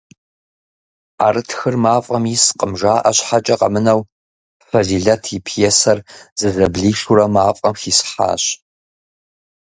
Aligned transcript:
«ӏэрытхыр 1.17 1.75
мафӏэм 1.83 2.25
искъырым», 2.35 2.71
жаӏэ 2.79 3.11
щхьэкӏэ 3.17 3.55
къэмынэу, 3.59 4.01
Фэзилэт 4.69 5.23
и 5.37 5.39
пьесэр 5.45 5.97
зызэблишурэ 6.39 7.25
мафӏэм 7.35 7.75
хисхьащ. 7.81 8.43